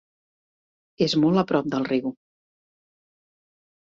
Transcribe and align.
És 1.07 1.15
molt 1.25 1.41
a 1.43 1.45
prop 1.53 1.69
del 1.75 1.85
riu. 1.91 2.11